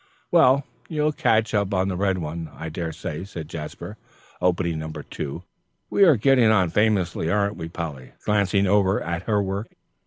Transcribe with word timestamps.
"Well, 0.31 0.65
you'll 0.89 1.11
catch 1.11 1.53
up 1.53 1.75
on 1.75 1.87
the 1.87 1.95
red 1.95 2.17
one, 2.17 2.49
I 2.55 2.69
dare 2.69 2.91
say," 2.91 3.23
said 3.23 3.47
Jasper, 3.47 3.97
opening 4.41 4.79
No. 4.79 4.89
2. 4.91 5.43
"We 5.91 6.05
are 6.05 6.15
getting 6.15 6.49
on 6.49 6.71
famously, 6.71 7.29
aren't 7.29 7.55
we, 7.57 7.69
Polly?" 7.69 8.13
glancing 8.25 8.65
over 8.65 8.99
at 8.99 9.21
her 9.29 9.43
work. 9.43 9.75